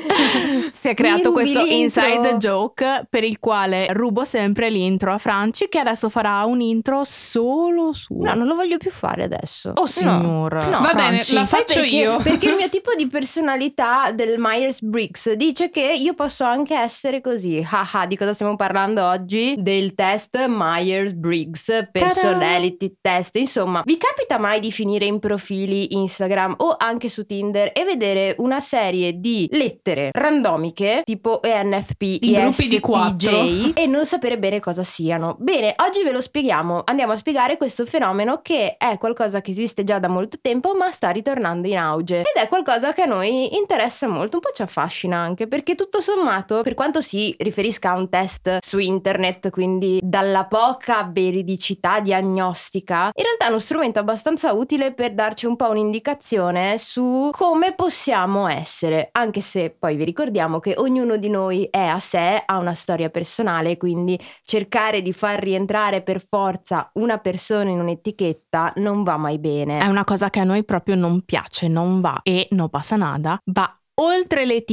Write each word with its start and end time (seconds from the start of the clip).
Ma 0.07 0.17
la 0.17 0.31
smetti? 0.31 0.71
Si 0.87 0.93
è 0.93 0.95
creato 0.95 1.33
questo 1.33 1.65
inside 1.65 2.37
joke 2.37 3.07
per 3.11 3.25
il 3.25 3.41
quale 3.41 3.93
rubo 3.93 4.23
sempre 4.23 4.71
l'intro 4.71 5.13
a 5.13 5.19
Franci 5.19 5.69
che 5.69 5.81
adesso 5.81 6.09
farà 6.09 6.45
un 6.45 6.61
intro 6.61 7.03
solo 7.03 7.93
suo. 7.93 8.25
No, 8.25 8.35
non 8.35 8.47
lo 8.47 8.55
voglio 8.55 8.77
più 8.77 8.93
fare 8.93 9.25
adesso. 9.25 9.73
Oh, 9.75 9.87
signora. 9.87 10.65
No, 10.69 10.83
Va 10.83 10.95
bene, 10.95 11.21
la 11.31 11.45
faccio 11.45 11.81
perché? 11.81 11.97
io. 11.97 12.19
Perché 12.19 12.51
il 12.51 12.55
mio 12.55 12.69
tipo 12.71 12.95
di 12.95 13.09
personalità 13.09 14.13
del 14.13 14.37
Myers-Briggs 14.39 15.33
dice 15.33 15.71
che 15.71 15.93
io 15.93 16.15
posso 16.15 16.45
anche 16.45 16.77
essere 16.77 17.21
così. 17.21 17.67
Haha, 17.69 18.07
di 18.07 18.17
cosa 18.17 18.33
stiamo 18.33 18.55
parlando 18.55 19.05
oggi? 19.05 19.57
Del 19.59 19.93
test 19.97 20.47
Myers-Briggs 20.47 21.89
Personality 21.91 22.99
Test. 23.01 23.35
Insomma, 23.37 23.83
vi 23.85 23.99
capita 23.99 24.39
mai 24.39 24.61
di 24.61 24.71
finire 24.71 25.05
in 25.05 25.19
profili 25.19 25.97
Instagram 25.97 26.55
o 26.59 26.77
anche 26.79 27.09
su 27.09 27.27
Tinder 27.27 27.73
e 27.75 27.85
vedere 27.85 28.37
una 28.39 28.61
serie 28.61 29.19
di 29.19 29.49
lettere 29.51 30.11
randomiche 30.13 30.76
tipo 31.05 31.43
ENFP, 31.43 32.03
In 32.21 32.33
gruppi 32.35 32.69
di 32.69 32.75
ISTJ, 32.77 32.81
quattro. 32.81 33.31
e 33.75 33.87
non 33.87 34.05
sapere 34.07 34.39
bene 34.39 34.61
cosa 34.61 34.83
siano? 34.83 35.37
Bene, 35.39 35.75
oggi 35.87 36.03
ve 36.03 36.13
lo 36.13 36.21
spieghiamo. 36.21 36.83
Andiamo 36.85 37.13
a 37.13 37.17
spiegare 37.17 37.57
questo 37.57 37.87
fenomeno 37.87 38.41
che 38.43 38.77
è 38.77 38.99
qualcosa 38.99 39.41
che 39.41 39.51
esiste 39.51 39.85
già 39.85 39.99
da 39.99 40.09
molto 40.09 40.39
tempo 40.41 40.75
ma 40.75 40.91
sta 40.91 41.11
ritornando 41.11 41.67
in 41.69 41.77
auge 41.79 42.21
ed 42.21 42.43
è 42.43 42.49
qualcosa 42.49 42.93
che 42.93 43.03
a 43.03 43.07
noi 43.07 43.57
interessa 43.57 44.07
molto, 44.09 44.37
un 44.37 44.43
po' 44.43 44.51
ci 44.55 44.63
affascina 44.63 45.17
anche 45.17 45.47
perché 45.47 45.75
tutto 45.75 46.01
sommato, 46.01 46.63
per 46.63 46.75
quanto 46.75 47.01
si 47.01 47.35
riferisca 47.39 47.91
a 47.91 47.97
un 47.97 48.09
test 48.09 48.59
su 48.61 48.79
internet, 48.79 49.51
quindi 49.51 49.99
dalla 50.03 50.45
poca 50.47 51.09
veridicità 51.11 52.01
diagnostica, 52.01 53.11
in 53.15 53.23
realtà 53.25 53.47
è 53.47 53.49
uno 53.49 53.59
strumento 53.59 53.99
abbastanza 53.99 54.53
utile 54.53 54.93
per 54.93 55.15
darci 55.15 55.47
un 55.47 55.57
po' 55.57 55.69
un'indicazione 55.71 56.79
su 56.79 57.31
come 57.33 57.75
possiamo 57.75 58.49
essere, 58.49 59.09
anche 59.13 59.41
se 59.41 59.75
poi 59.79 59.97
vi 59.97 60.05
ricordiamo 60.05 60.59
che 60.61 60.66
ognuno 60.77 61.17
di 61.17 61.29
noi 61.29 61.69
è 61.71 61.85
a 61.85 61.99
sé, 61.99 62.43
ha 62.45 62.59
una 62.59 62.75
storia 62.75 63.11
personale, 63.11 63.77
quindi 63.77 64.19
cercare 64.43 65.03
di 65.03 65.13
far 65.13 65.41
rientrare 65.41 66.03
per 66.03 66.25
forza 66.27 66.91
una 66.95 67.19
persona 67.19 67.71
in 67.71 67.81
un'etichetta 67.81 68.73
non 68.77 69.03
va 69.03 69.17
mai 69.17 69.39
bene. 69.39 69.79
È 69.79 69.87
una 69.87 70.05
cosa 70.05 70.31
che 70.31 70.41
a 70.41 70.45
noi 70.45 70.65
proprio 70.65 70.95
non 70.95 71.23
piace, 71.23 71.69
non 71.69 72.01
va 72.01 72.21
e 72.23 72.49
non 72.51 72.69
passa 72.69 72.97
nada, 72.97 73.39
va 73.45 73.73
oltre 73.99 74.45
le 74.45 74.65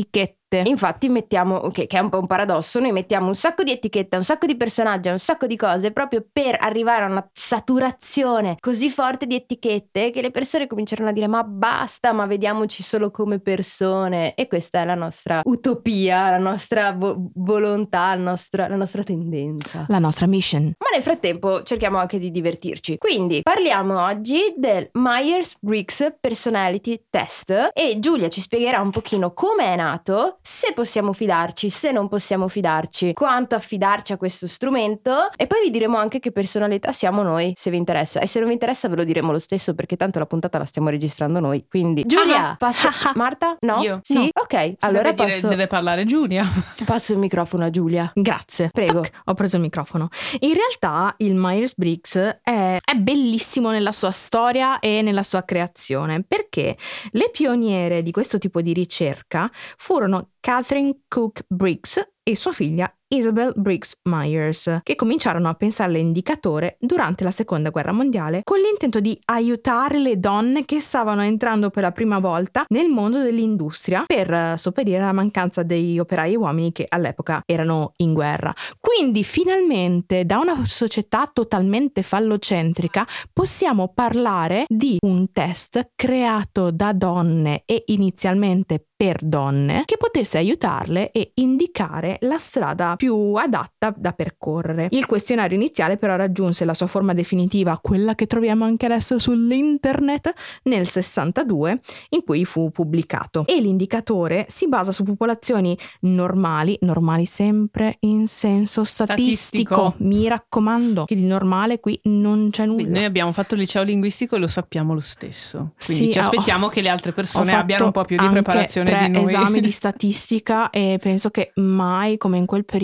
etichette. 0.54 0.70
Infatti 0.70 1.10
mettiamo, 1.10 1.60
che, 1.70 1.88
che 1.88 1.98
è 1.98 2.02
un 2.02 2.10
po' 2.10 2.20
un 2.20 2.28
paradosso, 2.28 2.80
noi 2.80 2.92
mettiamo 2.92 3.28
un 3.28 3.36
sacco 3.36 3.64
di 3.64 3.72
etichette, 3.72 4.16
un 4.16 4.24
sacco 4.24 4.46
di 4.46 4.56
personaggi, 4.56 5.10
un 5.10 5.20
sacco 5.20 5.48
di 5.48 5.56
cose 5.56 5.92
proprio 5.92 6.26
per 6.32 6.58
arrivare 6.60 7.06
a 7.06 7.08
una 7.08 7.28
saturazione 7.32 8.58
così 8.60 8.90
forte 8.90 9.26
di 9.26 9.36
etichette 9.36 10.12
che 10.12 10.22
le 10.22 10.32
persone 10.32 10.68
cominceranno 10.68 11.10
a 11.10 11.14
dire 11.14 11.28
ma 11.28 11.44
basta, 11.44 12.12
ma 12.12 12.26
vediamoci 12.26 12.84
solo 12.84 13.12
come 13.12 13.40
persone 13.40 14.36
e 14.36 14.48
questa 14.48 14.82
è 14.82 14.86
la 14.86 14.96
nostra 14.96 15.42
utopia, 15.46 16.30
la 16.30 16.38
nostra 16.38 16.92
vo- 16.94 17.30
volontà, 17.36 18.14
la 18.16 18.22
nostra, 18.22 18.68
la 18.68 18.76
nostra 18.76 19.04
tendenza. 19.04 19.86
La 19.88 20.00
nostra 20.00 20.28
mission. 20.28 20.64
Ma 20.78 20.88
nel 20.94 21.04
frattempo 21.04 21.64
cerchiamo 21.64 21.98
anche 21.98 22.20
di 22.20 22.32
divertirci. 22.32 22.98
Quindi 22.98 23.42
parliamo 23.42 24.04
oggi 24.04 24.54
del 24.56 24.90
Myers-Briggs 24.94 26.16
Personality 26.20 27.06
Test 27.10 27.72
e 27.74 27.98
Giulia 28.00 28.30
ci 28.30 28.42
spiegherà 28.42 28.82
un 28.82 28.90
pochino 28.90 29.34
come 29.34 29.66
è 29.66 29.76
nato, 29.76 30.40
se 30.46 30.74
possiamo 30.74 31.14
fidarci, 31.14 31.70
se 31.70 31.92
non 31.94 32.10
possiamo 32.10 32.50
fidarci, 32.50 33.14
quanto 33.14 33.56
affidarci 33.56 34.12
a 34.12 34.18
questo 34.18 34.46
strumento 34.46 35.30
e 35.38 35.48
poi 35.48 35.62
vi 35.64 35.70
diremo 35.72 35.96
anche 35.98 36.20
che 36.20 36.32
personalità 36.34 36.92
siamo 36.92 37.24
noi, 37.24 37.54
se 37.56 37.70
vi 37.70 37.78
interessa. 37.78 38.20
E 38.20 38.28
se 38.28 38.40
non 38.40 38.50
vi 38.50 38.54
interessa 38.54 38.90
ve 38.90 38.98
lo 38.98 39.04
diremo 39.06 39.32
lo 39.32 39.40
stesso 39.40 39.74
perché 39.74 39.96
tanto 39.96 40.20
la 40.20 40.26
puntata 40.26 40.58
la 40.58 40.66
stiamo 40.66 40.90
registrando 40.90 41.40
noi. 41.40 41.66
Quindi 41.68 42.04
Giulia, 42.06 42.50
Ah. 42.50 42.56
passo... 42.58 42.90
Marta? 43.16 43.56
No? 43.62 43.82
Io? 43.82 44.00
Sì? 44.04 44.16
No. 44.16 44.30
Ok, 44.34 44.74
allora 44.80 45.12
deve, 45.12 45.24
dire- 45.26 45.30
passo, 45.36 45.48
deve 45.48 45.68
parlare 45.68 46.04
Giulia. 46.06 46.46
passo 46.84 47.14
il 47.14 47.20
microfono 47.20 47.64
a 47.64 47.70
Giulia. 47.70 48.12
Grazie. 48.14 48.70
Prego. 48.70 49.02
Toc, 49.02 49.12
ho 49.26 49.34
preso 49.36 49.56
il 49.56 49.62
microfono. 49.62 50.10
In 50.40 50.54
realtà 50.54 51.14
il 51.20 51.36
Myers-Briggs 51.36 52.40
è, 52.44 52.78
è 52.84 52.96
bellissimo 52.96 53.72
nella 53.72 53.92
sua 53.94 54.12
storia 54.12 54.80
e 54.80 55.02
nella 55.02 55.24
sua 55.24 55.44
creazione 55.44 56.24
perché 56.28 56.76
le 57.12 57.30
pioniere 57.32 58.02
di 58.02 58.12
questo 58.12 58.38
tipo 58.38 58.62
di 58.62 58.74
ricerca 58.74 59.50
furono 59.78 60.32
Catherine 60.44 61.04
Cook 61.08 61.46
Briggs 61.48 62.06
e 62.22 62.36
sua 62.36 62.52
figlia 62.52 62.94
Isabel 63.14 63.54
Briggs 63.56 64.00
Myers, 64.10 64.80
che 64.82 64.96
cominciarono 64.96 65.48
a 65.48 65.54
pensare 65.54 65.92
all'indicatore 65.92 66.78
durante 66.80 67.24
la 67.24 67.30
seconda 67.30 67.70
guerra 67.70 67.92
mondiale 67.92 68.42
con 68.44 68.58
l'intento 68.58 69.00
di 69.00 69.20
aiutare 69.26 70.00
le 70.00 70.20
donne 70.20 70.66
che 70.66 70.80
stavano 70.80 71.22
entrando 71.22 71.70
per 71.70 71.84
la 71.84 71.92
prima 71.92 72.18
volta 72.18 72.66
nel 72.70 72.90
mondo 72.90 73.22
dell'industria 73.22 74.06
per 74.08 74.34
eh, 74.34 74.56
sopperire 74.58 74.98
alla 74.98 75.12
mancanza 75.12 75.62
degli 75.62 76.00
operai 76.00 76.36
uomini 76.36 76.72
che 76.72 76.88
all'epoca 76.90 77.44
erano 77.46 77.94
in 77.98 78.14
guerra. 78.14 78.52
Quindi 78.80 79.24
finalmente 79.24 80.26
da 80.26 80.40
una 80.40 80.66
società 80.66 81.30
totalmente 81.32 82.02
fallocentrica 82.02 83.06
possiamo 83.32 83.92
parlare 83.94 84.66
di 84.68 84.98
un 85.02 85.32
test 85.32 85.92
creato 85.96 86.72
da 86.72 86.92
donne 86.94 87.62
e 87.66 87.84
inizialmente 87.88 88.84
per 89.04 89.20
donne 89.22 89.84
che 89.86 89.98
potesse 89.98 90.38
aiutarle 90.38 91.12
e 91.12 91.32
indicare 91.36 92.18
la 92.22 92.38
strada 92.38 92.96
più 93.04 93.34
adatta 93.34 93.94
da 93.98 94.14
percorrere. 94.14 94.88
Il 94.92 95.08
questionario 95.08 95.58
iniziale 95.58 95.98
però 95.98 96.16
raggiunse 96.16 96.64
la 96.64 96.74
sua 96.74 96.88
forma 96.88 97.12
definitiva, 97.14 97.78
quella 97.82 98.16
che 98.16 98.28
troviamo 98.28 98.64
anche 98.64 98.86
adesso 98.86 99.20
sull'internet, 99.20 100.32
nel 100.64 100.88
62 100.88 101.82
in 102.12 102.24
cui 102.24 102.46
fu 102.46 102.72
pubblicato 102.72 103.44
e 103.46 103.60
l'indicatore 103.60 104.46
si 104.48 104.70
basa 104.70 104.94
su 104.94 105.04
popolazioni 105.04 105.78
normali, 106.02 106.78
normali 106.82 107.26
sempre 107.26 107.98
in 108.02 108.26
senso 108.28 108.86
statistico. 108.86 109.74
Statistico. 109.74 109.96
Mi 109.98 110.30
raccomando 110.30 111.04
che 111.04 111.16
di 111.16 111.26
normale 111.26 111.82
qui 111.82 112.00
non 112.04 112.48
c'è 112.52 112.66
nulla. 112.66 112.88
Noi 112.88 113.04
abbiamo 113.04 113.34
fatto 113.34 113.56
il 113.56 113.60
liceo 113.60 113.84
linguistico 113.84 114.38
e 114.38 114.40
lo 114.40 114.48
sappiamo 114.48 114.94
lo 114.94 115.02
stesso. 115.02 115.74
Quindi 115.86 116.06
Sì, 116.06 116.12
ci 116.12 116.20
ho- 116.20 116.22
aspettiamo 116.22 116.70
che 116.70 116.80
le 116.80 116.88
altre 116.88 117.12
Ho 117.12 117.14
persone 117.14 117.52
abbiano 117.54 117.86
un 117.88 117.92
po' 117.92 118.06
più 118.06 118.16
di 118.18 118.30
preparazione 118.30 118.98
di 119.08 119.10
noi. 119.10 119.24
esami 119.24 119.60
di 119.60 119.72
statistica 119.72 120.70
e 120.70 120.98
penso 121.02 121.30
che 121.32 121.52
mai 121.56 122.18
come 122.18 122.38
in 122.38 122.46
quel 122.46 122.64
periodo 122.64 122.83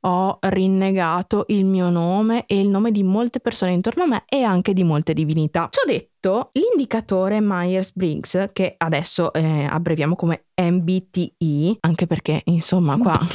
ho 0.00 0.38
rinnegato 0.40 1.44
il 1.48 1.64
mio 1.64 1.90
nome 1.90 2.44
e 2.46 2.60
il 2.60 2.68
nome 2.68 2.90
di 2.90 3.02
molte 3.02 3.40
persone 3.40 3.72
intorno 3.72 4.04
a 4.04 4.06
me 4.06 4.24
e 4.28 4.42
anche 4.42 4.72
di 4.72 4.82
molte 4.82 5.12
divinità. 5.12 5.68
Ciò 5.70 5.82
detto, 5.86 6.09
l'indicatore 6.52 7.40
Myers-Briggs, 7.40 8.48
che 8.52 8.74
adesso 8.76 9.32
eh, 9.32 9.64
abbreviamo 9.64 10.16
come 10.16 10.44
MBTI, 10.60 11.78
anche 11.80 12.06
perché 12.06 12.42
insomma 12.44 12.96
qua... 12.98 13.18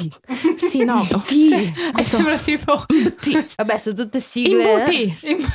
Sì, 0.55 0.83
no, 0.83 1.01
Sì. 1.25 1.47
Sì, 1.47 1.73
questo- 1.93 2.15
sembra 2.17 2.37
tipo 2.37 2.83
MBTI. 2.91 3.45
Vabbè, 3.57 3.77
sono 3.77 3.95
tutte 3.95 4.19
sigle. 4.19 4.85
eh. 4.85 5.17
Imbuti! 5.27 5.45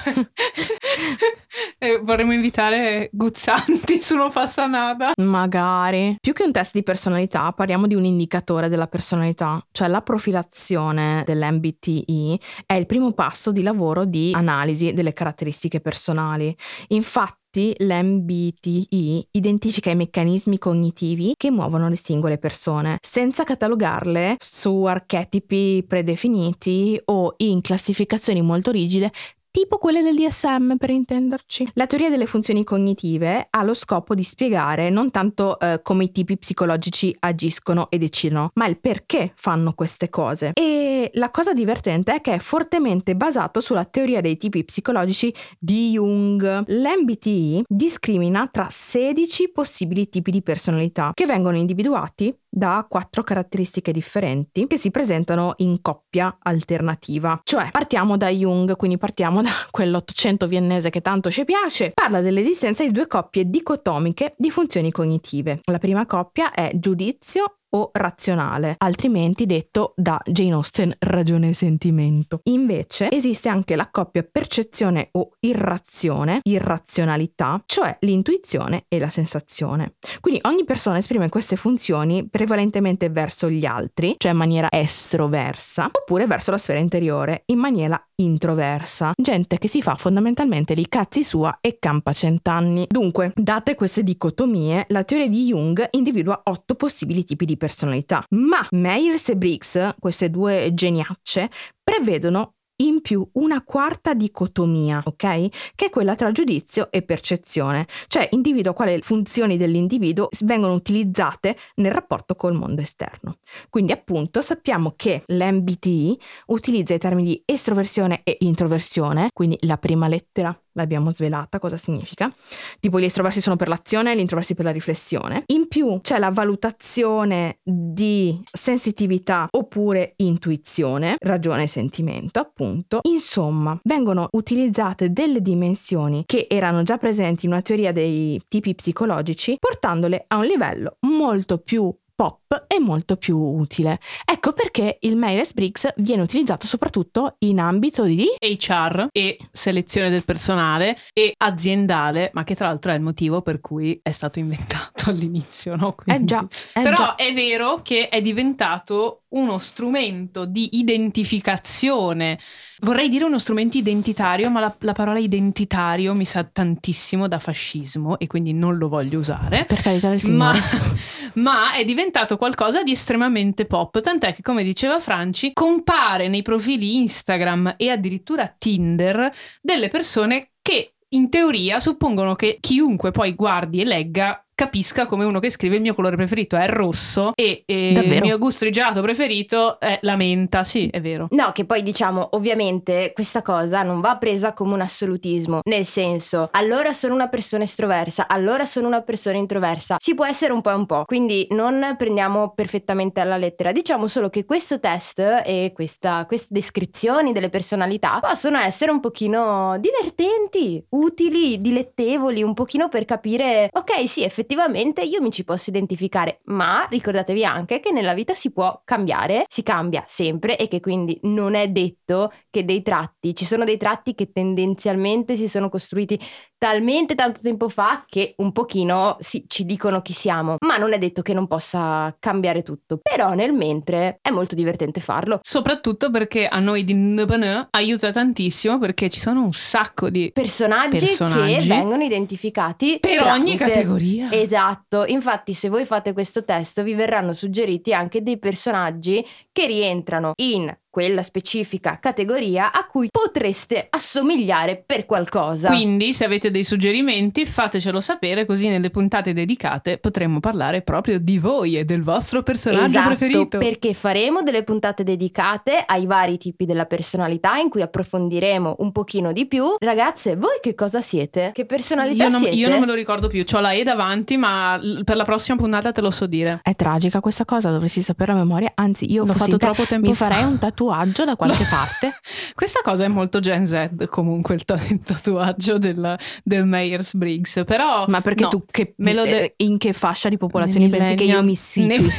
Eh, 1.79 1.99
vorremmo 2.03 2.33
invitare 2.33 3.09
Guzzanti 3.13 4.01
su 4.01 4.15
Non 4.17 4.31
Passa 4.31 4.67
Nada. 4.67 5.13
Magari. 5.17 6.17
Più 6.21 6.33
che 6.33 6.45
un 6.45 6.53
test 6.53 6.73
di 6.75 6.83
personalità, 6.83 7.51
parliamo 7.53 7.87
di 7.87 7.95
un 7.95 8.05
indicatore 8.05 8.69
della 8.69 8.87
personalità, 8.87 9.65
cioè 9.73 9.89
la 9.89 10.01
profilazione 10.03 11.23
dell'MBTI 11.27 12.41
è 12.67 12.75
il 12.75 12.87
primo 12.87 13.13
passo 13.13 13.51
di 13.53 13.63
lavoro 13.63 14.05
di 14.05 14.33
analisi 14.35 14.93
delle 14.93 15.13
caratteristiche 15.13 15.81
personali. 15.81 16.55
Infatti, 16.89 17.19
l'MBTI 17.53 19.27
identifica 19.33 19.91
i 19.91 19.97
meccanismi 19.97 20.59
cognitivi 20.59 21.35
che 21.37 21.51
muovono 21.51 21.89
le 21.89 21.97
singole 21.97 22.39
persone, 22.39 22.99
senza 23.01 23.45
catalogarle 23.45 24.37
su 24.39 24.85
archetipi 24.85 25.85
predefiniti 25.87 27.01
o 27.07 27.35
in 27.39 27.61
classificazioni 27.61 28.43
molto 28.43 28.71
rigide 28.71 29.11
tipo 29.51 29.79
quelle 29.79 30.03
del 30.03 30.15
DSM 30.15 30.77
per 30.77 30.91
intenderci. 30.91 31.71
La 31.75 31.87
teoria 31.87 32.11
delle 32.11 32.27
funzioni 32.27 32.65
cognitive 32.65 33.47
ha 33.51 33.63
lo 33.63 33.75
scopo 33.75 34.15
di 34.15 34.23
spiegare 34.23 34.91
non 34.91 35.11
tanto 35.11 35.59
eh, 35.59 35.81
come 35.83 36.05
i 36.05 36.13
tipi 36.13 36.39
psicologici 36.39 37.15
agiscono 37.21 37.91
e 37.91 37.99
decidono, 37.99 38.51
ma 38.55 38.67
il 38.67 38.79
perché 38.79 39.33
fanno 39.35 39.73
queste 39.73 40.09
cose. 40.09 40.53
E 40.55 41.11
la 41.15 41.31
cosa 41.31 41.53
divertente 41.53 42.15
è 42.15 42.21
che 42.21 42.35
è 42.35 42.39
fortemente 42.39 43.17
basato 43.17 43.61
sulla 43.61 43.85
teoria 43.85 44.21
dei 44.21 44.37
tipi 44.37 44.65
psicologici 44.65 45.35
di 45.59 45.91
Jung. 45.91 46.65
L'MBTI 46.67 47.65
discrimina 47.67 48.49
tra 48.51 48.69
16 48.71 49.51
possibili 49.51 50.09
tipi 50.09 50.31
di 50.31 50.43
personalità 50.43 51.11
che 51.15 51.27
vengono 51.27 51.57
individuati 51.57 52.35
da 52.51 52.85
quattro 52.89 53.23
caratteristiche 53.23 53.93
differenti 53.93 54.67
che 54.67 54.77
si 54.77 54.91
presentano 54.91 55.55
in 55.59 55.81
coppia 55.81 56.39
alternativa. 56.43 57.41
Cioè, 57.45 57.71
partiamo 57.71 58.17
da 58.17 58.29
Jung, 58.29 58.77
quindi 58.77 58.99
partiamo 58.99 59.41
da 59.43 59.51
quell'Ottocento 59.71 60.47
viennese 60.47 60.91
che 60.91 61.01
tanto 61.01 61.31
ci 61.31 61.45
piace, 61.45 61.93
parla 61.95 62.21
dell'esistenza 62.21 62.85
di 62.85 62.93
due 62.93 63.07
coppie 63.07 63.49
dicotomiche 63.49 64.35
di 64.37 64.51
funzioni 64.51 64.91
cognitive. 64.91 65.61
La 65.71 65.79
prima 65.79 66.05
coppia 66.07 66.53
è 66.53 66.73
giudizio 66.75 67.55
o 67.71 67.91
razionale, 67.93 68.75
altrimenti 68.79 69.47
detto 69.47 69.93
da 69.97 70.21
Jane 70.25 70.53
Austen 70.53 70.95
ragione 70.99 71.51
e 71.51 71.55
sentimento. 71.55 72.41
Invece 72.45 73.11
esiste 73.11 73.49
anche 73.49 73.77
la 73.77 73.89
coppia 73.91 74.23
percezione 74.23 75.09
o 75.13 75.31
irrazione, 75.41 76.41
irrazionalità, 76.43 77.63
cioè 77.67 77.97
l'intuizione 78.01 78.85
e 78.89 78.99
la 78.99 79.09
sensazione. 79.09 79.95
Quindi 80.21 80.41
ogni 80.45 80.65
persona 80.65 80.99
esprime 80.99 81.29
queste 81.29 81.57
funzioni 81.57 82.29
prevalentemente 82.29 83.09
verso 83.09 83.49
gli 83.51 83.65
altri, 83.65 84.15
cioè 84.17 84.33
in 84.33 84.39
maniera 84.39 84.69
estroversa, 84.71 85.91
oppure 85.93 86.27
verso 86.27 86.51
la 86.51 86.59
sfera 86.59 86.79
interiore, 86.79 87.43
in 87.47 87.59
maniera 87.59 88.03
introversa. 88.23 89.13
Gente 89.21 89.59
che 89.59 89.69
si 89.69 89.83
fa 89.83 89.95
fondamentalmente 89.95 90.75
li 90.75 90.89
cazzi 90.89 91.25
sua 91.25 91.59
e 91.61 91.79
campa 91.79 92.13
cent'anni. 92.13 92.87
Dunque, 92.89 93.33
date 93.35 93.75
queste 93.75 94.03
dicotomie, 94.03 94.85
la 94.89 95.05
teoria 95.05 95.29
di 95.29 95.47
Jung 95.47 95.89
individua 95.91 96.41
otto 96.45 96.75
possibili 96.75 97.25
tipi 97.25 97.45
di 97.45 97.57
personalità. 97.57 98.25
Ma 98.31 98.67
Myers 98.71 99.31
e 99.31 99.37
Briggs, 99.37 99.95
queste 99.99 100.31
due 100.31 100.71
geniacce, 100.73 101.51
prevedono 101.83 102.55
in 102.81 103.01
più 103.01 103.27
una 103.33 103.63
quarta 103.63 104.15
dicotomia, 104.15 105.03
ok? 105.05 105.49
Che 105.75 105.87
è 105.87 105.91
quella 105.91 106.15
tra 106.15 106.33
giudizio 106.33 106.91
e 106.91 107.03
percezione, 107.03 107.87
cioè 108.09 108.29
individua 108.33 108.73
quali 108.75 109.01
funzioni 109.01 109.57
dell'individuo 109.57 110.29
vengono 110.41 110.75
utilizzate 110.75 111.57
nel 111.77 111.93
rapporto 111.93 112.35
col 112.35 112.55
mondo 112.55 112.81
esterno. 112.81 113.39
Quindi 113.69 113.93
appunto 113.93 114.41
sappiamo 114.41 114.95
che 114.97 115.23
l'MBTI 115.27 116.19
utilizza 116.47 116.95
i 116.95 116.99
termini 116.99 117.43
estroversione 117.45 118.21
e 118.25 118.37
introversione, 118.41 119.31
quindi 119.33 119.57
la 119.61 119.79
prima 119.79 120.09
lettera 120.09 120.59
l'abbiamo 120.81 121.11
svelata 121.11 121.59
cosa 121.59 121.77
significa. 121.77 122.33
Tipo 122.79 122.99
gli 122.99 123.05
estroversi 123.05 123.41
sono 123.41 123.57
per 123.57 123.69
l'azione, 123.69 124.17
gli 124.17 124.21
introversi 124.21 124.55
per 124.55 124.65
la 124.65 124.71
riflessione. 124.73 125.45
In 125.47 125.69
più 125.69 126.01
c'è 126.03 126.19
la 126.19 126.31
valutazione 126.31 127.59
di 127.63 128.41
sensitività 128.51 129.49
oppure 129.51 130.15
intuizione, 130.17 131.17
ragione 131.21 131.65
e 131.65 131.67
sentimento, 131.67 132.41
appunto. 132.41 133.01
Insomma, 133.03 133.79
vengono 133.85 134.29
utilizzate 134.33 135.13
delle 135.13 135.41
dimensioni 135.41 136.25
che 136.27 136.47
erano 136.49 136.83
già 136.83 136.99
presenti 136.99 137.47
in 137.47 137.53
una 137.53 137.63
teoria 137.63 137.93
dei 137.93 138.41
tipi 138.49 138.75
psicologici, 138.75 139.57
portandole 139.59 140.25
a 140.29 140.37
un 140.37 140.45
livello 140.45 140.97
molto 141.01 141.59
più 141.59 141.93
pop 142.21 142.65
e 142.67 142.79
molto 142.79 143.17
più 143.17 143.39
utile. 143.39 143.99
Ecco 144.27 144.53
perché 144.53 144.99
il 145.01 145.17
Myers-Briggs 145.17 145.95
viene 145.97 146.21
utilizzato 146.21 146.67
soprattutto 146.67 147.37
in 147.39 147.59
ambito 147.59 148.05
di 148.05 148.27
HR 148.39 149.07
e 149.11 149.39
selezione 149.51 150.11
del 150.11 150.27
personale 150.27 150.99
e 151.15 151.33
aziendale, 151.35 152.31
ma 152.35 152.45
che 152.45 152.55
tra 152.55 152.67
l'altro 152.67 152.93
è 152.93 152.95
il 152.95 153.01
motivo 153.01 153.41
per 153.41 153.63
cui 153.63 153.99
è 154.03 154.11
stato 154.11 154.39
inventato 154.39 155.09
all'inizio, 155.09 155.77
no? 155.77 155.95
Quindi... 155.95 156.23
Eh 156.23 156.27
già, 156.27 156.47
eh 156.75 156.83
Però 156.83 156.97
già. 156.97 157.15
è 157.15 157.33
vero 157.33 157.81
che 157.81 158.11
è 158.11 158.21
diventato 158.21 159.20
uno 159.31 159.59
strumento 159.59 160.45
di 160.45 160.79
identificazione. 160.79 162.39
Vorrei 162.81 163.09
dire 163.09 163.25
uno 163.25 163.39
strumento 163.39 163.77
identitario, 163.77 164.51
ma 164.51 164.61
la, 164.61 164.75
la 164.81 164.93
parola 164.93 165.19
identitario 165.19 166.15
mi 166.15 166.25
sa 166.25 166.45
tantissimo 166.45 167.29
da 167.29 167.39
fascismo 167.39 168.19
e 168.19 168.27
quindi 168.27 168.53
non 168.53 168.77
lo 168.77 168.89
voglio 168.89 169.19
usare. 169.19 169.65
per 169.67 169.81
carità 169.81 170.09
del 170.09 170.21
Ma, 170.33 170.55
Signore. 170.55 170.97
ma 171.35 171.75
è 171.75 171.85
diventato 171.85 172.37
qualcosa 172.37 172.83
di 172.83 172.93
estremamente 172.93 173.67
pop, 173.67 174.01
tant'è 174.01 174.35
che, 174.35 174.43
come 174.43 174.63
diceva 174.63 174.99
Franci, 174.99 175.53
compare 175.53 176.29
nei 176.29 176.43
profili 176.43 176.97
Instagram 176.97 177.75
e 177.77 177.91
addirittura 177.91 178.53
Tinder 178.57 179.31
delle 179.61 179.89
persone 179.89 180.51
che 180.63 180.95
in 181.13 181.29
teoria 181.29 181.81
suppongono 181.81 182.35
che 182.35 182.59
chiunque 182.61 183.11
poi 183.11 183.35
guardi 183.35 183.81
e 183.81 183.85
legga 183.85 184.45
capisca 184.61 185.07
come 185.07 185.25
uno 185.25 185.39
che 185.39 185.49
scrive 185.49 185.77
il 185.77 185.81
mio 185.81 185.95
colore 185.95 186.17
preferito 186.17 186.55
è 186.55 186.65
il 186.65 186.69
rosso 186.69 187.33
e, 187.35 187.63
e 187.65 187.93
il 187.93 188.21
mio 188.21 188.37
gusto 188.37 188.67
di 188.67 188.71
gelato 188.71 189.01
preferito 189.01 189.81
è 189.81 189.99
la 190.03 190.17
menta. 190.17 190.65
Sì, 190.65 190.87
è 190.89 191.01
vero. 191.01 191.29
No, 191.31 191.53
che 191.53 191.65
poi 191.65 191.83
diciamo, 191.83 192.29
ovviamente 192.33 193.13
questa 193.15 193.41
cosa 193.41 193.83
non 193.83 194.03
va 194.03 194.19
presa 194.19 194.53
come 194.53 194.75
un 194.75 194.83
assolutismo, 194.83 195.61
nel 195.65 195.87
senso, 195.87 196.51
allora 196.53 196.93
sono 196.93 197.15
una 197.15 197.29
persona 197.29 197.65
estroversa, 197.65 198.29
allora 198.29 198.67
sono 198.67 198.87
una 198.87 199.01
persona 199.01 199.39
introversa. 199.39 199.97
Si 199.99 200.15
può 200.15 200.27
essere 200.27 200.53
un 200.53 200.61
po' 200.61 200.73
e 200.73 200.75
un 200.75 200.85
po', 200.85 201.05
quindi 201.07 201.47
non 201.53 201.95
prendiamo 201.97 202.53
perfettamente 202.55 203.21
alla 203.21 203.39
lettera. 203.39 203.73
Diciamo 203.73 204.09
solo 204.09 204.29
che 204.29 204.45
questo 204.45 204.79
test 204.79 205.21
e 205.21 205.73
questa, 205.75 206.27
queste 206.27 206.49
descrizioni 206.53 207.33
delle 207.33 207.49
personalità 207.49 208.19
possono 208.21 208.59
essere 208.59 208.91
un 208.91 209.01
pochino 209.01 209.79
divertenti, 209.79 210.85
utili, 210.91 211.63
dilettevoli, 211.63 212.43
un 212.43 212.53
pochino 212.53 212.91
per 212.91 213.07
capire, 213.07 213.71
ok, 213.73 214.07
sì, 214.07 214.23
effettivamente 214.23 214.49
io 214.55 215.21
mi 215.21 215.31
ci 215.31 215.45
posso 215.45 215.71
identificare, 215.71 216.41
ma 216.45 216.87
ricordatevi 216.89 217.45
anche 217.45 217.81
che 217.81 217.91
nella 217.91 218.15
vita 218.15 218.35
si 218.35 218.51
può 218.51 218.83
cambiare, 218.85 219.45
si 219.49 219.63
cambia 219.63 220.05
sempre 220.07 220.57
e 220.57 220.69
che 220.69 220.81
quindi 220.81 221.19
non 221.23 221.55
è 221.55 221.69
detto 221.69 222.33
che 222.51 222.65
dei 222.65 222.83
tratti, 222.83 223.35
ci 223.35 223.45
sono 223.45 223.65
dei 223.65 223.77
tratti 223.77 224.15
che 224.15 224.33
tendenzialmente 224.33 225.37
si 225.37 225.49
sono 225.49 225.69
costruiti 225.69 226.19
talmente 226.61 227.15
tanto 227.15 227.41
tempo 227.43 227.71
fa 227.71 228.05
che 228.07 228.35
un 228.37 228.53
pochino 228.53 229.17
sì, 229.21 229.45
ci 229.47 229.65
dicono 229.65 230.03
chi 230.03 230.13
siamo, 230.13 230.57
ma 230.67 230.77
non 230.77 230.93
è 230.93 230.99
detto 230.99 231.23
che 231.23 231.33
non 231.33 231.47
possa 231.47 232.15
cambiare 232.19 232.63
tutto. 232.63 232.99
Però 233.03 233.33
nel 233.33 233.53
mentre 233.53 234.19
è 234.21 234.31
molto 234.31 234.55
divertente 234.55 235.01
farlo. 235.01 235.39
Soprattutto 235.41 236.11
perché 236.11 236.47
a 236.47 236.59
noi 236.59 236.85
di 236.85 236.93
NPN 236.95 237.69
aiuta 237.71 238.11
tantissimo 238.11 238.79
perché 238.79 239.09
ci 239.09 239.21
sono 239.21 239.43
un 239.43 239.53
sacco 239.53 240.11
di 240.11 240.31
Personaggi, 240.35 240.99
Personaggi. 240.99 241.61
che 241.61 241.67
vengono 241.67 242.03
identificati 242.03 242.99
per 243.01 243.23
ogni 243.23 243.57
categoria. 243.57 244.29
Esatto, 244.33 245.05
infatti 245.07 245.55
se 245.55 245.69
voi 245.69 245.85
fate 245.85 246.13
questo 246.13 246.45
test 246.45 246.83
vi 246.83 246.95
verranno 246.95 247.35
suggeriti 247.35 247.93
anche 247.93 248.23
dei 248.23 248.39
personaggi 248.39 249.27
che 249.51 249.67
rientrano 249.67 250.33
in 250.37 250.73
quella 250.91 251.23
specifica 251.23 251.99
categoria 252.01 252.73
a 252.73 252.85
cui 252.87 253.09
potreste 253.11 253.87
assomigliare 253.89 254.83
per 254.85 255.07
qualcosa. 255.07 255.69
Quindi, 255.69 256.13
se 256.13 256.25
avete 256.25 256.51
dei 256.51 256.65
suggerimenti, 256.65 257.47
fatecelo 257.47 258.01
sapere, 258.01 258.45
così 258.45 258.69
nelle 258.69 258.91
puntate 258.91 259.33
dedicate 259.33 259.99
potremo 259.99 260.41
parlare 260.41 260.83
proprio 260.83 261.21
di 261.21 261.39
voi 261.39 261.79
e 261.79 261.85
del 261.85 262.03
vostro 262.03 262.43
personaggio 262.43 262.85
Esatto, 262.87 263.07
preferito. 263.07 263.59
perché 263.59 263.95
faremo 263.95 264.43
delle 264.43 264.65
puntate 264.65 265.05
dedicate 265.05 265.83
ai 265.87 266.07
vari 266.07 266.39
tipi 266.39 266.65
della 266.67 266.87
personalità 266.87 267.57
in 267.59 267.69
cui 267.69 267.83
approfondiremo 267.83 268.77
un 268.81 268.91
pochino 268.91 269.31
di 269.33 269.47
più. 269.47 269.75
Ragazze, 269.79 270.35
voi 270.35 270.59
che 270.61 270.75
cosa 270.75 271.01
siete? 271.01 271.51
Che 271.55 271.67
personalità 271.67 272.25
Io 272.25 272.31
non, 272.31 272.41
siete? 272.41 272.57
io 272.57 272.69
non 272.69 272.81
me 272.81 272.87
lo 272.87 272.95
ricordo 272.95 273.29
più, 273.29 273.45
ho 273.51 273.61
la 273.61 273.73
E 273.73 273.85
davanti, 273.85 274.37
ma 274.37 274.81
per 275.05 275.15
la 275.17 275.25
prossima 275.25 275.57
puntata 275.57 275.93
te 275.93 276.01
lo 276.01 276.11
so 276.11 276.27
dire. 276.27 276.59
È 276.63 276.75
tragica 276.75 277.21
questa 277.21 277.45
cosa, 277.45 277.71
dovresti 277.71 278.03
sapere 278.03 278.33
a 278.33 278.35
memoria. 278.35 278.73
Anzi, 278.75 279.11
io 279.11 279.25
L'ho 279.25 279.33
fatto 279.35 279.57
troppo 279.57 279.85
tempo 279.85 280.09
mi 280.09 280.15
fa. 280.15 280.27
farei 280.27 280.43
un 280.45 280.59
tatuaggio 280.59 280.79
da 281.25 281.37
qualche 281.37 281.63
No. 281.65 281.69
parte. 281.69 282.15
Questa 282.55 282.81
cosa 282.83 283.05
è 283.05 283.09
molto 283.09 283.41
Gen 283.41 283.67
Z, 283.67 283.89
comunque, 284.09 284.55
il, 284.55 284.65
ta- 284.65 284.81
il 284.89 285.01
tatuaggio 285.05 285.79
del, 285.79 286.17
del 286.43 286.65
Myers 286.67 287.15
Briggs. 287.15 287.63
Però. 287.67 288.05
Ma 288.09 288.21
perché 288.21 288.45
no, 288.45 288.49
tu 288.49 288.65
che, 288.71 288.95
me 288.97 289.13
lo 289.13 289.23
de- 289.25 289.43
eh, 289.45 289.55
in 289.59 289.79
che 289.79 289.93
fascia 289.93 290.29
di 290.29 290.37
popolazione 290.37 290.89
pensi 290.89 291.15
che 291.15 291.25
io 291.25 291.43
mi 291.43 291.55
situi? 291.55 291.87
nei- 291.99 292.11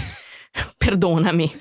Perdonami. 0.83 1.53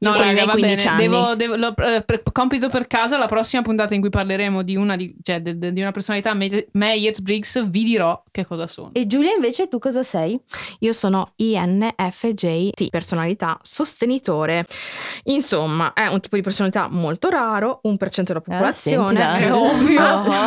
No, 0.00 0.12
raga, 0.14 0.44
va 0.44 0.52
15 0.52 0.76
bene. 0.76 0.88
anni. 0.90 1.02
Devo, 1.08 1.34
devo- 1.34 1.56
lo- 1.56 1.74
eh, 1.76 2.02
per- 2.02 2.22
compito 2.30 2.68
per 2.68 2.86
casa, 2.86 3.16
la 3.16 3.24
prossima 3.26 3.62
puntata 3.62 3.94
in 3.94 4.02
cui 4.02 4.10
parleremo 4.10 4.60
di 4.62 4.76
una, 4.76 4.96
di, 4.96 5.16
cioè, 5.22 5.40
de- 5.40 5.56
de- 5.58 5.72
di 5.72 5.80
una 5.80 5.92
personalità 5.92 6.34
Myers-Briggs, 6.34 7.68
vi 7.70 7.84
dirò 7.84 8.22
che 8.30 8.44
cosa 8.44 8.66
sono. 8.66 8.90
E 8.92 9.06
Giulia 9.06 9.32
invece 9.34 9.68
tu 9.68 9.78
cosa 9.78 10.02
sei? 10.02 10.38
Io 10.80 10.92
sono 10.92 11.32
INFJ, 11.36 12.88
personalità 12.90 13.58
sostenitore. 13.62 14.66
Insomma, 15.24 15.92
è 15.94 16.06
un 16.08 16.20
tipo 16.20 16.36
di 16.36 16.42
personalità 16.42 16.88
molto 16.90 17.28
raro, 17.30 17.80
1% 17.84 18.32
della 18.32 18.40
popolazione, 18.42 19.22
Ah, 19.24 19.32
sentila. 19.32 19.48
è 19.48 19.52
ovvio. 19.52 20.04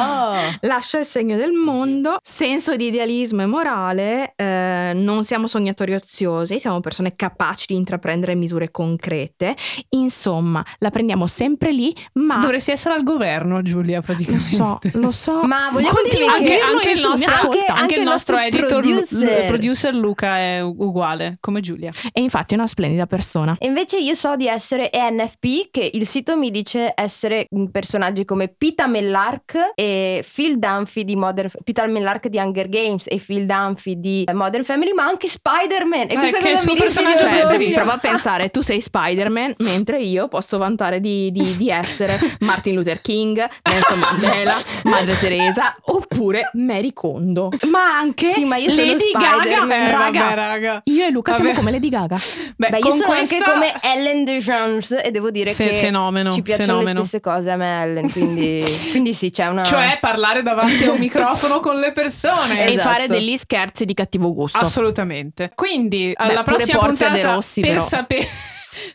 Lascia 0.61 0.99
il 0.99 1.05
segno 1.05 1.37
del 1.37 1.51
mondo, 1.51 2.17
senso 2.21 2.75
di 2.75 2.87
idealismo 2.87 3.41
e 3.41 3.45
morale, 3.45 4.33
eh, 4.35 4.91
non 4.93 5.23
siamo 5.23 5.47
sognatori 5.47 5.93
oziosi, 5.93 6.59
siamo 6.59 6.79
persone 6.81 7.15
capaci 7.15 7.65
di 7.69 7.75
intraprendere 7.75 8.35
misure 8.35 8.71
concrete. 8.71 9.55
Insomma, 9.89 10.63
la 10.79 10.89
prendiamo 10.89 11.27
sempre 11.27 11.71
lì, 11.71 11.95
ma 12.13 12.37
Dovresti 12.39 12.71
essere 12.71 12.95
al 12.95 13.03
governo, 13.03 13.61
Giulia, 13.61 13.97
lo 13.97 14.01
praticamente. 14.03 14.43
so, 14.43 14.79
lo 14.93 15.11
so. 15.11 15.41
Ma 15.43 15.69
vogliamo 15.71 15.93
Continua 15.93 16.37
dire 16.39 16.53
a 16.53 16.57
che 16.57 16.59
anche, 16.63 16.89
il 16.91 17.01
nostro, 17.01 17.49
anche 17.49 17.65
Anche 17.67 17.95
il 17.95 18.03
nostro 18.03 18.35
nostro 18.35 18.37
editor, 18.39 18.81
producer. 18.81 19.43
l- 19.43 19.47
producer 19.47 19.93
Luca 19.95 20.37
è 20.37 20.61
uguale, 20.61 21.37
come 21.39 21.61
Giulia. 21.61 21.91
E 22.11 22.21
infatti 22.21 22.53
è 22.53 22.57
una 22.57 22.67
splendida 22.67 23.05
persona. 23.05 23.55
E 23.59 23.67
invece 23.67 23.97
io 23.97 24.13
so 24.15 24.35
di 24.35 24.47
essere 24.47 24.91
ENFP, 24.91 25.69
che 25.71 25.89
il 25.93 26.05
sito 26.07 26.37
mi 26.37 26.51
dice 26.51 26.91
essere 26.95 27.47
personaggi 27.71 28.25
come 28.25 28.47
Pita 28.49 28.87
Mellark 28.87 29.71
e 29.75 30.23
Phil 30.33 30.48
Dunphy 30.57 31.03
di 31.03 31.15
Modern 31.15 31.49
Pita 31.63 31.85
Mellark 31.85 32.27
di 32.27 32.37
Hunger 32.37 32.69
Games 32.69 33.05
e 33.07 33.17
Phil 33.23 33.45
Dunphy 33.45 33.99
di 33.99 34.23
Modern 34.33 34.63
Family, 34.63 34.93
ma 34.93 35.03
anche 35.05 35.27
Spider-Man. 35.27 36.07
E 36.09 36.13
Eh, 36.13 36.15
questa 36.17 36.37
che 36.39 36.47
è 36.47 36.51
il 36.51 36.55
cosa 36.55 36.63
suo 36.63 36.73
mi 36.73 36.79
personaggio 36.79 37.17
Cioè, 37.19 37.71
prova 37.73 37.93
a 37.93 37.97
pensare, 37.97 38.49
tu 38.49 38.61
sei 38.61 38.81
Spider-Man, 38.81 39.55
mentre 39.59 40.01
io 40.01 40.27
posso 40.27 40.57
vantare 40.57 40.99
di, 40.99 41.31
di- 41.31 41.55
di 41.57 41.69
essere 41.69 42.17
Martin 42.41 42.75
Luther 42.75 43.01
King, 43.01 43.37
Nelson 43.69 43.99
Mandela, 43.99 44.53
Madre 44.83 45.17
Teresa 45.19 45.75
oppure 45.83 46.49
Mary 46.53 46.93
Kondo. 46.93 47.49
Ma 47.69 47.97
anche 47.97 48.27
Sì, 48.31 48.45
ma 48.45 48.55
io 48.57 48.73
Lady 48.73 48.99
Spider-Man. 48.99 49.67
Gaga, 49.67 49.75
Eh, 49.87 49.91
raga. 49.91 50.21
vabbè, 50.21 50.35
raga. 50.35 50.81
Io 50.85 51.05
e 51.05 51.09
Luca 51.09 51.33
siamo 51.33 51.49
Vabbè. 51.49 51.59
come 51.59 51.71
Lady 51.71 51.89
Gaga. 51.89 52.17
Beh, 52.55 52.69
Beh, 52.69 52.77
io 52.77 52.93
sono 52.93 53.11
anche 53.13 53.37
questa- 53.37 53.51
come 53.51 53.71
Ellen 53.81 54.23
DeGeneres 54.25 54.91
e 55.03 55.11
devo 55.11 55.31
dire 55.31 55.53
Fe- 55.53 55.69
che 55.69 55.75
fenomeno, 55.75 56.31
ci 56.31 56.41
piacciono 56.41 56.67
fenomeno. 56.79 56.99
le 56.99 57.05
stesse 57.05 57.19
cose 57.21 57.51
a 57.51 57.55
me 57.55 57.81
Ellen, 57.83 58.11
quindi, 58.11 58.63
quindi 58.91 59.13
sì, 59.13 59.29
c'è 59.31 59.47
una... 59.47 59.63
Cioè 59.63 59.97
parlare 60.01 60.38
davanti 60.43 60.83
a 60.85 60.91
un 60.91 60.99
microfono 60.99 61.59
con 61.59 61.79
le 61.79 61.91
persone. 61.91 62.65
E 62.67 62.73
Esatto. 62.73 62.89
fare 62.89 63.07
degli 63.07 63.37
scherzi 63.37 63.85
di 63.85 63.93
cattivo 63.93 64.33
gusto. 64.33 64.57
Assolutamente. 64.57 65.51
Quindi 65.55 66.13
alla 66.15 66.43
pure 66.43 66.55
prossima 66.57 66.79
Porzia 66.79 67.07
De 67.09 67.13
puntata 67.13 67.33
Rossi, 67.35 67.61
per, 67.61 67.69
però. 67.75 67.85